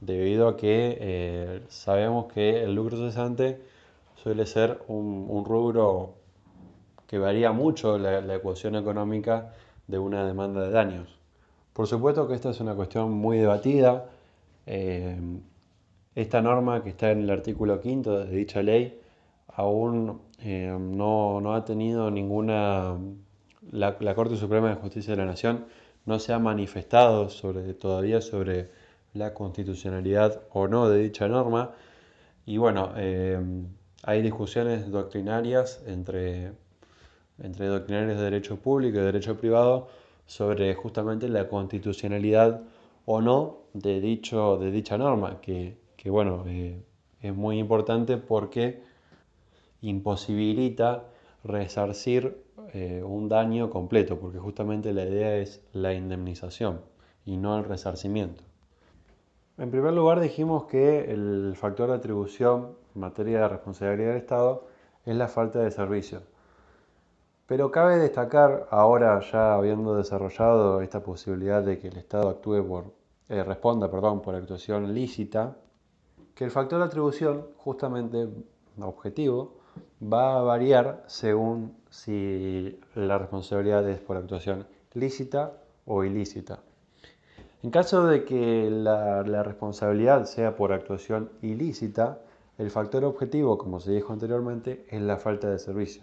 debido 0.00 0.48
a 0.48 0.56
que 0.56 0.96
eh, 1.00 1.62
sabemos 1.68 2.32
que 2.32 2.62
el 2.62 2.74
lucro 2.74 2.96
cesante 2.96 3.60
suele 4.16 4.46
ser 4.46 4.80
un, 4.88 5.44
rubro 5.44 6.14
que 7.06 7.18
varía 7.18 7.52
mucho 7.52 7.98
la, 7.98 8.34
ecuación 8.34 8.76
económica 8.76 9.52
de 9.86 9.98
una 9.98 10.26
demanda 10.26 10.62
de 10.62 10.70
daños. 10.70 11.18
Por 11.72 11.86
supuesto 11.86 12.28
que 12.28 12.34
esta 12.34 12.50
es 12.50 12.60
una 12.60 12.74
cuestión 12.74 13.12
muy 13.12 13.38
debatida. 13.38 14.06
Eh, 14.66 15.16
esta 16.14 16.42
norma 16.42 16.82
que 16.82 16.90
está 16.90 17.10
en 17.12 17.22
el 17.22 17.30
artículo 17.30 17.80
quinto 17.80 18.18
de 18.18 18.36
dicha 18.36 18.60
ley 18.60 19.00
aún 19.58 20.20
eh, 20.40 20.76
no, 20.78 21.54
ha 21.54 21.64
tenido 21.64 22.10
ninguna... 22.10 22.96
La, 23.70 23.96
Corte 24.14 24.36
Suprema 24.36 24.70
de 24.70 24.76
Justicia 24.76 25.12
de 25.12 25.18
la 25.18 25.26
Nación 25.26 25.66
no 26.06 26.18
se 26.18 26.32
ha 26.32 26.38
manifestado 26.38 27.28
sobre, 27.28 27.74
todavía 27.74 28.20
sobre 28.20 28.70
la 29.14 29.34
constitucionalidad 29.34 30.42
o 30.52 30.68
no 30.68 30.88
de 30.88 30.98
dicha 31.02 31.28
norma. 31.28 31.72
Y 32.46 32.56
bueno, 32.56 32.92
eh, 32.96 33.38
hay 34.02 34.22
discusiones 34.22 34.90
doctrinarias 34.90 35.82
entre, 35.86 36.52
entre 37.42 37.66
doctrinarios 37.66 38.18
de 38.18 38.24
derecho 38.24 38.56
público 38.56 38.96
y 38.96 39.00
de 39.00 39.06
derecho 39.06 39.36
privado 39.36 39.88
sobre 40.26 40.74
justamente 40.74 41.28
la 41.28 41.48
constitucionalidad 41.48 42.62
o 43.06 43.20
no 43.20 43.58
de, 43.72 44.00
dicho, 44.00 44.58
de 44.58 44.70
dicha 44.70 44.98
norma, 44.98 45.40
que 45.40 45.76
que 45.98 46.10
bueno, 46.10 46.44
eh, 46.46 46.80
es 47.20 47.34
muy 47.34 47.58
importante 47.58 48.16
porque 48.16 48.80
imposibilita 49.82 51.04
resarcir 51.42 52.40
eh, 52.72 53.02
un 53.04 53.28
daño 53.28 53.68
completo, 53.68 54.18
porque 54.20 54.38
justamente 54.38 54.92
la 54.92 55.04
idea 55.04 55.36
es 55.36 55.60
la 55.72 55.92
indemnización 55.92 56.82
y 57.26 57.36
no 57.36 57.58
el 57.58 57.64
resarcimiento. 57.64 58.44
En 59.58 59.72
primer 59.72 59.92
lugar 59.92 60.20
dijimos 60.20 60.66
que 60.66 61.10
el 61.10 61.56
factor 61.56 61.88
de 61.88 61.96
atribución 61.96 62.76
en 62.94 63.00
materia 63.00 63.40
de 63.40 63.48
responsabilidad 63.48 64.10
del 64.10 64.18
Estado 64.18 64.68
es 65.04 65.16
la 65.16 65.26
falta 65.26 65.58
de 65.58 65.72
servicio. 65.72 66.22
Pero 67.48 67.72
cabe 67.72 67.98
destacar, 67.98 68.68
ahora 68.70 69.18
ya 69.32 69.54
habiendo 69.54 69.96
desarrollado 69.96 70.80
esta 70.80 71.02
posibilidad 71.02 71.60
de 71.60 71.80
que 71.80 71.88
el 71.88 71.96
Estado 71.96 72.28
actúe 72.28 72.64
por, 72.64 72.94
eh, 73.28 73.42
responda 73.42 73.90
perdón, 73.90 74.22
por 74.22 74.36
actuación 74.36 74.94
lícita, 74.94 75.56
que 76.36 76.44
el 76.44 76.52
factor 76.52 76.78
de 76.78 76.84
atribución, 76.84 77.48
justamente 77.56 78.28
objetivo, 78.80 79.56
va 80.00 80.38
a 80.38 80.42
variar 80.42 81.02
según 81.08 81.76
si 81.90 82.78
la 82.94 83.18
responsabilidad 83.18 83.88
es 83.88 83.98
por 83.98 84.18
actuación 84.18 84.68
lícita 84.94 85.54
o 85.84 86.04
ilícita. 86.04 86.60
En 87.64 87.70
caso 87.70 88.06
de 88.06 88.24
que 88.24 88.70
la, 88.70 89.42
responsabilidad 89.42 90.26
sea 90.26 90.54
por 90.54 90.72
actuación 90.72 91.30
ilícita, 91.42 92.20
el 92.56 92.70
factor 92.70 93.04
objetivo, 93.04 93.58
como 93.58 93.80
se 93.80 93.90
dijo 93.90 94.12
anteriormente, 94.12 94.86
es 94.88 95.02
la 95.02 95.16
falta 95.16 95.50
de 95.50 95.58
servicio. 95.58 96.02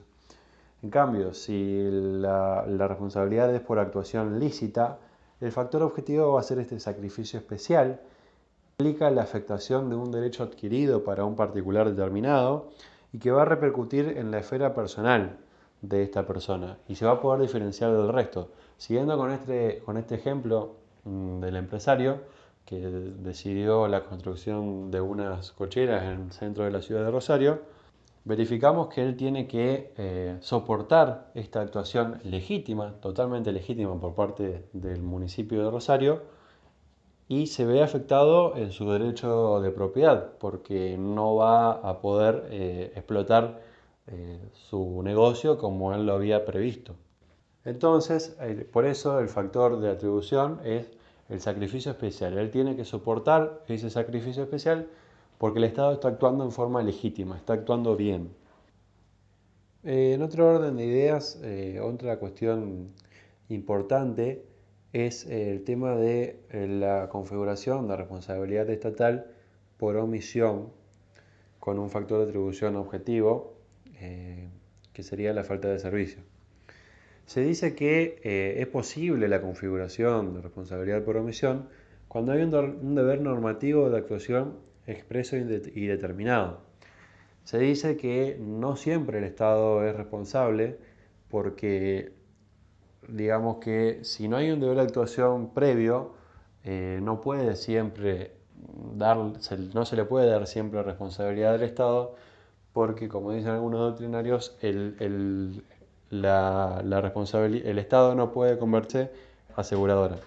En 0.83 0.89
cambio, 0.89 1.33
si 1.33 1.87
la, 1.89 2.65
responsabilidad 2.65 3.55
es 3.55 3.61
por 3.61 3.79
actuación 3.79 4.37
lícita, 4.37 4.99
el 5.39 5.53
factor 5.53 5.81
objetivo 5.83 6.33
va 6.33 6.41
a 6.41 6.43
ser 6.43 6.59
este 6.59 6.79
sacrificio 6.79 7.39
especial 7.39 8.01
implica 8.77 9.09
la 9.09 9.21
afectación 9.21 9.89
de 9.89 9.95
un 9.95 10.11
derecho 10.11 10.43
adquirido 10.43 11.05
para 11.05 11.23
un 11.23 11.37
particular 11.37 11.89
determinado 11.89 12.67
y 13.13 13.19
que 13.19 13.31
va 13.31 13.43
a 13.43 13.45
repercutir 13.45 14.17
en 14.17 14.31
la 14.31 14.39
esfera 14.39 14.73
personal 14.73 15.37
de 15.81 16.03
esta 16.03 16.27
persona 16.27 16.77
y 16.89 16.95
se 16.95 17.05
va 17.05 17.13
a 17.13 17.21
poder 17.21 17.41
diferenciar 17.41 17.93
del 17.93 18.09
resto. 18.09 18.49
Siguiendo 18.77 19.17
con 19.17 19.31
este, 19.31 19.81
con 19.85 19.95
este 19.95 20.15
ejemplo 20.15 20.75
del 21.05 21.55
empresario 21.55 22.21
que 22.65 22.79
decidió 22.79 23.87
la 23.87 24.03
construcción 24.03 24.89
de 24.91 24.99
unas 24.99 25.51
cocheras 25.51 26.03
en 26.03 26.23
el 26.23 26.31
centro 26.31 26.63
de 26.65 26.71
la 26.71 26.81
ciudad 26.81 27.05
de 27.05 27.11
Rosario, 27.11 27.61
verificamos 28.23 28.87
que 28.87 29.03
él 29.03 29.15
tiene 29.15 29.47
que 29.47 29.93
eh, 29.97 30.37
soportar 30.41 31.31
esta 31.35 31.61
actuación 31.61 32.19
legítima, 32.23 32.95
totalmente 32.99 33.51
legítima 33.51 33.99
por 33.99 34.15
parte 34.15 34.65
del 34.73 35.01
municipio 35.03 35.63
de 35.63 35.71
Rosario, 35.71 36.23
y 37.27 37.47
se 37.47 37.65
ve 37.65 37.81
afectado 37.81 38.55
en 38.55 38.71
su 38.71 38.89
derecho 38.91 39.59
de 39.61 39.71
propiedad 39.71 40.33
porque 40.39 40.97
no 40.97 41.35
va 41.35 41.71
a 41.71 41.99
poder 41.99 42.47
eh, 42.51 42.91
explotar 42.95 43.61
eh, 44.07 44.39
su 44.53 45.01
negocio 45.03 45.57
como 45.57 45.93
él 45.93 46.05
lo 46.05 46.13
había 46.13 46.45
previsto. 46.45 46.95
Entonces, 47.65 48.37
por 48.71 48.85
eso 48.85 49.19
el 49.19 49.27
factor 49.27 49.79
de 49.79 49.89
atribución 49.89 50.59
es 50.63 50.91
el 51.29 51.41
sacrificio 51.41 51.91
especial. 51.91 52.37
Él 52.37 52.51
tiene 52.51 52.75
que 52.75 52.85
soportar 52.85 53.63
ese 53.67 53.89
sacrificio 53.89 54.43
especial 54.43 54.87
porque 55.37 55.59
el 55.59 55.65
Estado 55.65 55.93
está 55.93 56.09
actuando 56.09 56.43
en 56.43 56.51
forma 56.51 56.81
legítima, 56.83 57.35
está 57.37 57.53
actuando 57.53 57.95
bien. 57.95 58.29
Eh, 59.83 60.13
en 60.13 60.21
otro 60.21 60.47
orden 60.47 60.77
de 60.77 60.85
ideas, 60.85 61.41
otra 61.81 62.19
cuestión 62.19 62.93
importante 63.49 64.45
es 64.95 65.25
el 65.25 65.65
tema 65.65 65.95
de 65.95 66.39
eh, 66.51 66.67
la 66.67 67.09
configuración 67.09 67.85
de 67.89 67.97
responsabilidad 67.97 68.69
estatal 68.69 69.25
por 69.77 69.97
omisión 69.97 70.71
con 71.59 71.79
un 71.79 71.89
factor 71.89 72.19
de 72.19 72.29
atribución 72.29 72.77
objetivo 72.77 73.55
eh, 73.99 74.47
que 74.93 75.03
sería 75.03 75.33
la 75.33 75.43
falta 75.43 75.67
de 75.67 75.79
servicio. 75.79 76.21
Se 77.25 77.41
dice 77.41 77.75
que 77.75 78.21
eh, 78.23 78.61
es 78.61 78.67
posible 78.67 79.27
la 79.27 79.41
configuración 79.41 80.33
de 80.35 80.41
responsabilidad 80.41 81.03
por 81.03 81.17
omisión 81.17 81.67
cuando 82.07 82.31
hay 82.31 82.43
un, 82.43 82.95
deber 82.95 83.21
normativo 83.21 83.89
de 83.89 83.97
actuación 83.97 84.59
expreso 84.87 85.35
y 85.35 85.87
determinado. 85.87 86.61
Se 87.43 87.59
dice 87.59 87.97
que 87.97 88.37
no 88.39 88.75
siempre 88.75 89.19
el 89.19 89.23
Estado 89.23 89.85
es 89.87 89.95
responsable 89.95 90.77
porque 91.29 92.13
digamos 93.07 93.57
que 93.57 94.03
si 94.03 94.27
no 94.27 94.37
hay 94.37 94.51
un 94.51 94.59
deber 94.59 94.77
de 94.77 94.83
actuación 94.83 95.53
previo, 95.53 96.13
eh, 96.63 96.99
no 97.01 97.21
puede 97.21 97.55
siempre 97.55 98.31
dar, 98.95 99.17
no 99.17 99.85
se 99.85 99.95
le 99.95 100.05
puede 100.05 100.29
dar 100.29 100.47
siempre 100.47 100.81
responsabilidad 100.83 101.53
del 101.53 101.63
Estado, 101.63 102.15
porque 102.73 103.07
como 103.07 103.31
dicen 103.31 103.51
algunos 103.51 103.79
doctrinarios, 103.81 104.57
el, 104.61 105.63
la, 106.09 106.81
el 106.83 107.79
Estado 107.79 108.15
no 108.15 108.31
puede 108.31 108.57
convertirse 108.57 109.11
aseguradora. 109.55 110.17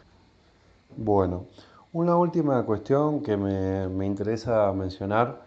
Bueno, 0.97 1.47
una 1.93 2.17
última 2.17 2.63
cuestión 2.65 3.23
que 3.23 3.37
me, 3.37 4.07
interesa 4.07 4.73
mencionar, 4.73 5.43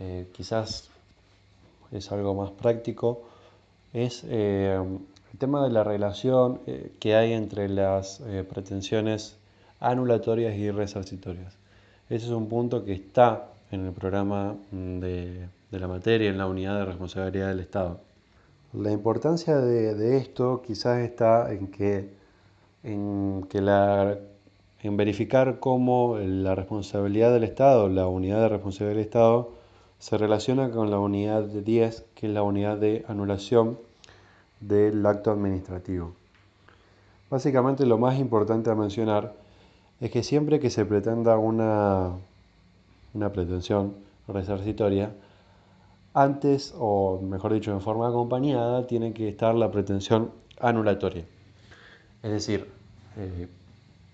eh, 0.00 0.26
quizás 0.32 0.88
es 1.90 2.10
algo 2.12 2.34
más 2.34 2.50
práctico, 2.50 3.22
es 3.92 4.24
eh, 4.26 4.80
el 5.32 5.38
tema 5.38 5.62
de 5.64 5.70
la 5.70 5.84
relación 5.84 6.60
eh, 6.66 6.92
que 7.00 7.14
hay 7.16 7.32
entre 7.32 7.68
las 7.68 8.22
pretensiones 8.48 9.36
anulatorias 9.80 10.54
y 10.56 10.70
resarcitorias. 10.70 11.54
Ese 12.08 12.26
es 12.26 12.32
un 12.32 12.48
punto 12.48 12.84
que 12.84 12.92
está 12.92 13.48
en 13.70 13.86
el 13.86 13.92
programa 13.92 14.54
mm, 14.70 14.98
de, 15.00 15.48
la 15.70 15.88
materia, 15.88 16.30
en 16.30 16.38
la 16.38 16.46
unidad 16.46 16.78
de 16.78 16.84
responsabilidad 16.84 17.48
del 17.48 17.60
Estado. 17.60 18.00
La 18.72 18.90
importancia 18.90 19.58
de, 19.58 20.16
esto 20.16 20.62
quizás 20.66 21.00
está 21.00 21.52
en 21.52 21.66
que, 21.66 22.08
en 22.82 23.46
la, 23.52 24.16
verificar 24.82 25.60
cómo 25.60 26.16
la 26.16 26.54
responsabilidad 26.54 27.34
del 27.34 27.44
Estado, 27.44 27.90
la 27.90 28.06
unidad 28.06 28.40
de 28.40 28.48
responsabilidad 28.48 28.96
del 28.96 29.04
Estado, 29.04 29.50
se 29.98 30.16
relaciona 30.16 30.70
con 30.70 30.90
la 30.90 30.98
unidad 30.98 31.42
de 31.42 31.60
10, 31.60 32.06
que 32.14 32.28
es 32.28 32.32
la 32.32 32.42
unidad 32.42 32.78
de 32.78 33.04
anulación 33.08 33.78
del 34.60 35.04
acto 35.04 35.30
administrativo. 35.30 36.14
Básicamente 37.28 37.84
lo 37.84 37.98
más 37.98 38.18
importante 38.18 38.70
a 38.70 38.74
mencionar 38.74 39.34
es 40.00 40.10
que 40.10 40.22
siempre 40.22 40.60
que 40.60 40.70
se 40.70 40.86
pretenda 40.86 41.36
una, 41.36 42.12
una 43.12 43.32
pretensión 43.32 43.94
resarcitoria, 44.28 45.12
antes, 46.14 46.74
o 46.78 47.20
mejor 47.22 47.52
dicho, 47.54 47.72
en 47.72 47.80
forma 47.80 48.08
acompañada, 48.08 48.86
tiene 48.86 49.12
que 49.12 49.28
estar 49.28 49.54
la 49.54 49.70
pretensión 49.70 50.30
anulatoria. 50.60 51.24
Es 52.22 52.30
decir, 52.30 52.68
eh, 53.16 53.48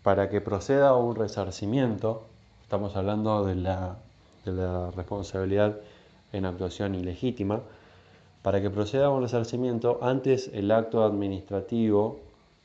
para 0.03 0.29
que 0.31 0.41
proceda 0.41 0.95
un 0.95 1.17
resarcimiento, 1.17 2.23
estamos 2.63 2.97
hablando 2.97 3.45
de 3.45 3.57
la, 3.57 3.99
de 4.45 4.53
la 4.53 4.91
responsabilidad 4.93 5.77
en 6.33 6.45
actuación 6.47 6.95
ilegítima, 6.95 7.61
para 8.43 8.63
que 8.63 8.71
proceda 8.71 9.11
un 9.11 9.23
resarcimiento, 9.23 9.99
antes 10.01 10.51
el 10.55 10.71
acto 10.71 11.05
administrativo, 11.05 12.21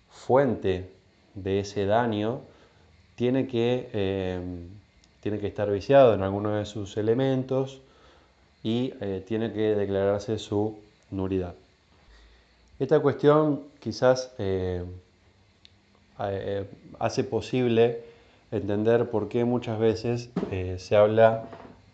fuente 0.10 0.92
de 1.34 1.60
ese 1.60 1.86
daño, 1.86 2.42
tiene 3.16 3.48
que, 3.48 3.90
eh, 3.94 4.42
tiene 5.22 5.40
que 5.40 5.48
estar 5.48 5.70
viciado 5.72 6.14
en 6.14 6.22
alguno 6.22 6.52
de 6.52 6.66
sus 6.66 6.98
elementos 6.98 7.82
y 8.64 8.94
eh, 9.02 9.24
tiene 9.28 9.52
que 9.52 9.76
declararse 9.76 10.40
su 10.40 10.78
nulidad. 11.12 11.54
Esta 12.80 13.00
cuestión 13.00 13.62
quizás 13.80 14.32
eh, 14.40 14.84
hace 17.00 17.24
posible 17.24 18.02
entender 18.52 19.10
por 19.10 19.30
qué 19.30 19.46
muchas 19.46 19.80
veces 19.80 20.30
se 20.78 20.96
habla 20.96 21.46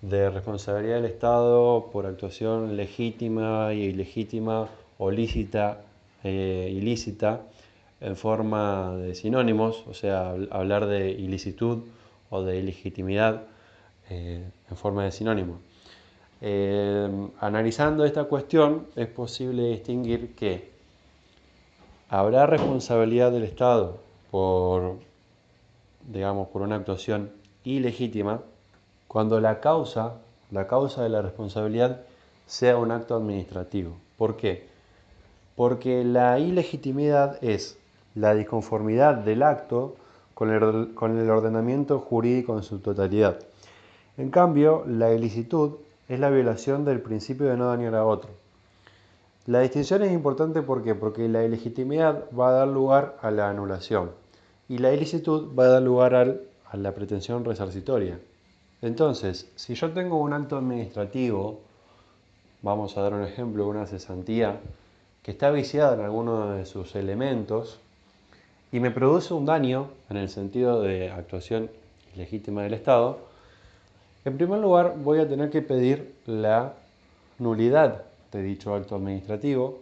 de 0.02 0.30
responsabilidad 0.30 0.96
del 0.96 1.06
Estado 1.06 1.90
por 1.92 2.06
actuación 2.06 2.76
legítima 2.78 3.74
y 3.74 3.84
ilegítima 3.84 4.68
o 4.98 5.10
lícita, 5.10 5.82
ilícita, 6.24 7.42
en 8.02 8.16
forma 8.16 8.96
de 8.96 9.16
sinónimos, 9.16 9.84
o 9.88 9.94
sea, 9.94 10.36
hablar 10.52 10.86
de 10.86 11.12
ilicitud 11.12 11.80
o 12.30 12.44
de 12.44 12.58
ilegitimidad 12.58 13.44
eh, 14.10 14.44
en 14.70 14.78
forma 14.78 15.04
de 15.04 15.12
sinónimo. 15.12 15.60
Eh, 16.42 17.30
analizando 17.40 18.06
esta 18.06 18.24
cuestión 18.26 18.88
es 18.96 19.08
posible 19.08 19.70
distinguir 19.70 20.36
que 20.36 20.72
habrá 22.10 22.46
responsabilidad 22.46 23.32
del 23.32 23.44
Estado 23.44 23.98
por, 24.32 24.96
digamos, 26.08 26.48
por 26.50 26.62
una 26.62 26.76
actuación 26.76 27.32
ilegítima 27.64 28.42
cuando 29.08 29.40
la 29.40 29.60
causa, 29.60 30.14
la 30.52 30.68
causa 30.68 31.04
de 31.04 31.10
la 31.10 31.22
responsabilidad 31.22 32.02
sea 32.46 32.78
un 32.78 32.92
acto 32.92 33.16
administrativo. 33.16 33.96
¿Por 34.18 34.38
qué? 34.38 34.68
Porque 35.56 36.04
la 36.04 36.40
ilegitimidad 36.40 37.44
es 37.44 37.78
la 38.16 38.34
disconformidad 38.34 39.16
del 39.16 39.44
acto 39.44 39.96
con 40.34 40.52
el, 40.52 41.30
ordenamiento 41.30 42.00
jurídico 42.00 42.56
en 42.56 42.64
su 42.64 42.80
totalidad. 42.80 43.40
En 44.18 44.30
cambio, 44.30 44.86
la 44.88 45.14
ilicitud 45.14 45.74
es 46.10 46.20
la 46.20 46.30
violación 46.30 46.84
del 46.84 47.02
principio 47.02 47.48
de 47.48 47.56
no 47.56 47.68
dañar 47.68 47.96
a 47.96 48.06
otro. 48.06 48.32
La 49.46 49.62
distinción 49.62 50.04
es 50.04 50.12
importante 50.12 50.62
porque 50.62 51.30
la 51.30 51.46
ilegitimidad 51.46 52.26
va 52.38 52.50
a 52.50 52.54
dar 52.54 52.68
lugar 52.68 53.18
a 53.22 53.32
la 53.32 53.50
anulación 53.50 54.12
y 54.68 54.80
la 54.80 54.92
ilicitud 54.94 55.58
va 55.58 55.66
a 55.66 55.70
dar 55.70 55.82
lugar 55.82 56.16
a 56.16 56.78
la 56.78 56.94
pretensión 56.94 57.46
resarcitoria. 57.46 58.20
Entonces, 58.82 59.50
si 59.56 59.76
yo 59.76 59.92
tengo 59.92 60.18
un 60.18 60.34
acto 60.34 60.58
administrativo, 60.58 61.60
vamos 62.62 62.98
a 62.98 63.02
dar 63.02 63.14
un 63.14 63.24
ejemplo, 63.24 63.68
una 63.68 63.86
cesantía, 63.88 64.60
que 65.24 65.32
está 65.32 65.52
viciada 65.52 65.96
en 65.96 66.02
alguno 66.02 66.52
de 66.52 66.66
sus 66.66 66.96
elementos, 66.96 67.80
y 68.72 68.80
me 68.80 68.92
produce 68.92 69.34
un 69.34 69.46
daño 69.46 69.90
en 70.10 70.18
el 70.18 70.30
sentido 70.30 70.82
de 70.82 71.12
actuación 71.12 71.70
ilegítima 72.16 72.64
del 72.64 72.74
Estado, 72.74 73.29
en 74.26 74.38
primer 74.38 74.60
lugar 74.60 74.96
voy 74.98 75.20
a 75.20 75.28
tener 75.28 75.50
que 75.50 75.62
pedir 75.62 76.14
la 76.26 76.74
nulidad 77.38 78.04
de 78.32 78.44
dicho 78.44 78.74
acto 78.76 78.96
administrativo. 78.96 79.80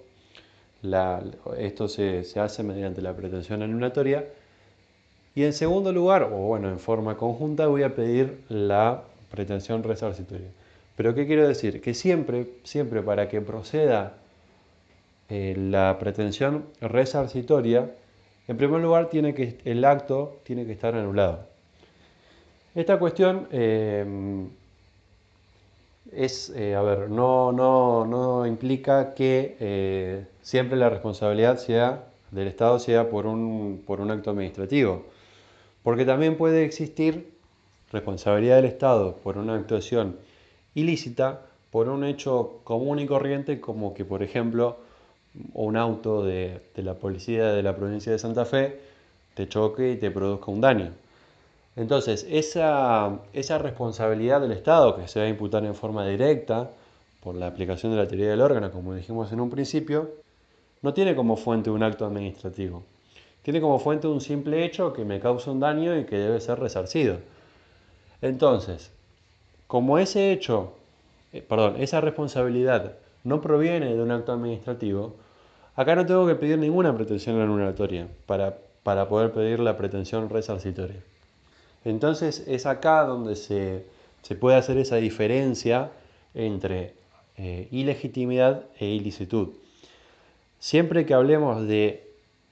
esto 1.57 1.87
se, 1.87 2.23
hace 2.39 2.63
mediante 2.63 3.01
la 3.01 3.15
pretensión 3.15 3.61
anulatoria. 3.61 4.25
Y 5.35 5.43
en 5.43 5.53
segundo 5.53 5.91
lugar, 5.91 6.23
o 6.23 6.37
bueno, 6.37 6.69
en 6.69 6.79
forma 6.79 7.17
conjunta, 7.17 7.67
voy 7.67 7.83
a 7.83 7.95
pedir 7.95 8.43
la 8.49 9.03
pretensión 9.29 9.83
resarcitoria. 9.83 10.47
Pero 10.95 11.13
¿qué 11.13 11.27
quiero 11.27 11.47
decir? 11.47 11.81
Que 11.81 11.93
siempre, 11.93 12.47
siempre 12.63 13.03
para 13.03 13.29
que 13.29 13.41
proceda 13.41 14.17
eh, 15.29 15.55
la 15.57 15.97
pretensión 15.99 16.65
resarcitoria, 16.81 17.91
en 18.47 18.57
primer 18.57 18.81
lugar, 18.81 19.09
tiene 19.09 19.35
que, 19.35 19.59
el 19.65 19.85
acto 19.85 20.39
tiene 20.43 20.65
que 20.65 20.71
estar 20.71 20.95
anulado. 20.95 21.56
Esta 22.77 22.99
cuestión 22.99 23.47
eh, 23.51 24.05
es, 26.11 26.51
eh, 26.51 26.75
a 26.75 26.83
ver, 26.83 27.09
no, 27.09 28.45
implica 28.45 29.15
que 29.15 29.57
eh, 29.59 30.27
siempre 30.43 30.77
la 30.77 30.87
responsabilidad 30.87 31.57
sea 31.57 32.03
del 32.29 32.47
Estado 32.47 32.77
sea 32.77 33.09
por 33.09 33.25
un, 33.25 33.81
por 33.83 33.99
un 33.99 34.11
acto 34.11 34.29
administrativo, 34.29 35.07
porque 35.81 36.05
también 36.05 36.37
puede 36.37 36.65
existir 36.65 37.31
responsabilidad 37.91 38.57
del 38.57 38.65
Estado 38.65 39.15
por 39.23 39.39
una 39.39 39.55
actuación 39.55 40.17
ilícita 40.75 41.41
por 41.71 41.89
un 41.89 42.03
hecho 42.03 42.59
común 42.63 42.99
y 42.99 43.07
corriente 43.07 43.59
como 43.59 43.95
que, 43.95 44.05
por 44.05 44.21
ejemplo, 44.21 44.77
un 45.55 45.77
auto 45.77 46.23
de, 46.23 46.61
la 46.75 46.93
policía 46.93 47.53
de 47.53 47.63
la 47.63 47.75
provincia 47.75 48.11
de 48.11 48.19
Santa 48.19 48.45
Fe 48.45 48.79
te 49.33 49.49
choque 49.49 49.93
y 49.93 49.95
te 49.95 50.11
produzca 50.11 50.51
un 50.51 50.61
daño. 50.61 51.06
Entonces, 51.77 52.25
esa, 52.29 53.21
responsabilidad 53.59 54.41
del 54.41 54.51
Estado 54.51 54.97
que 54.97 55.07
se 55.07 55.19
va 55.19 55.25
a 55.25 55.29
imputar 55.29 55.63
en 55.63 55.75
forma 55.75 56.05
directa 56.05 56.71
por 57.21 57.35
la 57.35 57.47
aplicación 57.47 57.93
de 57.93 57.99
la 57.99 58.07
teoría 58.07 58.29
del 58.29 58.41
órgano, 58.41 58.71
como 58.71 58.93
dijimos 58.93 59.31
en 59.31 59.39
un 59.39 59.49
principio, 59.49 60.09
no 60.81 60.93
tiene 60.93 61.15
como 61.15 61.37
fuente 61.37 61.69
un 61.69 61.83
acto 61.83 62.05
administrativo. 62.05 62.83
Tiene 63.43 63.61
como 63.61 63.79
fuente 63.79 64.07
un 64.07 64.19
simple 64.19 64.65
hecho 64.65 64.91
que 64.91 65.05
me 65.05 65.19
causa 65.19 65.51
un 65.51 65.59
daño 65.61 65.97
y 65.97 66.05
que 66.05 66.17
debe 66.17 66.41
ser 66.41 66.59
resarcido. 66.59 67.19
Entonces, 68.21 68.91
como 69.67 69.99
ese 69.99 70.33
hecho, 70.33 70.73
eh, 71.31 71.41
perdón, 71.41 71.75
esa 71.77 72.01
responsabilidad 72.01 72.95
no 73.23 73.39
proviene 73.39 73.93
de 73.95 74.01
un 74.01 74.11
acto 74.11 74.33
administrativo, 74.33 75.13
Acá 75.77 75.93
no 75.93 76.07
tengo 76.07 76.25
que 76.25 76.33
pedir 76.33 76.57
ninguna 76.57 76.91
pretensión 76.95 77.39
anulatoria 77.39 78.07
para, 78.25 78.57
para 78.81 79.07
poder 79.07 79.31
pedir 79.31 79.59
la 79.59 79.77
pretensión 79.77 80.27
resarcitoria. 80.27 81.03
Entonces 81.89 82.43
es 82.47 82.65
acá 82.65 83.03
donde 83.03 83.35
se, 83.35 83.85
puede 84.35 84.57
hacer 84.57 84.77
esa 84.77 84.97
diferencia 84.97 85.91
entre 86.33 86.93
eh, 87.37 87.67
ilegitimidad 87.71 88.63
e 88.79 88.87
ilicitud. 88.87 89.49
Siempre 90.59 91.05
que 91.05 91.13
hablemos 91.13 91.67
de 91.67 92.03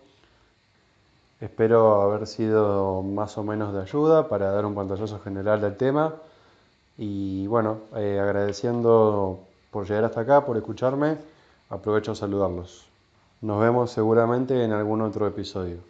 Espero 1.40 2.03
haber 2.03 2.27
sido 2.27 3.03
más 3.03 3.38
o 3.38 3.43
menos 3.43 3.73
de 3.73 3.81
ayuda 3.81 4.29
para 4.29 4.51
dar 4.53 4.66
un 4.66 4.75
pantallazo 4.75 5.19
general 5.21 5.61
del 5.61 5.77
tema. 5.77 6.14
Y 6.99 7.47
bueno, 7.49 7.79
eh, 7.97 8.21
agradeciendo 8.23 9.40
por 9.71 9.88
llegar 9.88 10.05
hasta 10.05 10.21
acá, 10.21 10.45
por 10.45 10.57
escucharme, 10.59 11.16
aprovecho 11.71 12.12
a 12.12 12.14
saludarlos. 12.14 12.87
Nos 13.40 13.61
vemos 13.61 13.90
seguramente 13.90 14.62
en 14.62 14.73
algún 14.73 15.01
otro 15.01 15.27
episodio. 15.27 15.89